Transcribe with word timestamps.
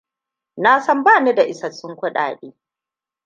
Na 0.57 0.81
san 0.81 1.03
bani 1.03 1.35
da 1.35 1.43
isassun 1.43 1.95
kudade. 1.95 2.53